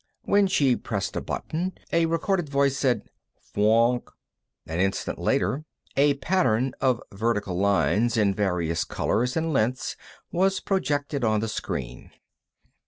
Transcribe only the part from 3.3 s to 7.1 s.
"Fwoonk." An instant later, a pattern of